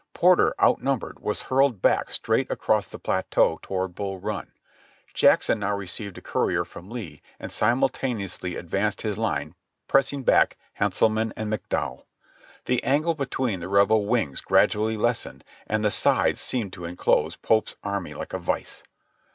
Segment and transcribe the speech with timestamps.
[0.15, 4.51] Por ter, outnumbered, was hurled back straight across the plateau toward Bull Run.
[5.13, 9.53] Jackson now received a courier from Lee and simultaneously advanced his line,
[9.87, 12.05] pressing back Heintzelman and McDowell.
[12.65, 17.75] The angle between the Rebel wings gradually lessened and the sides seemed to enclose Pope's
[17.83, 18.81] army like a vise.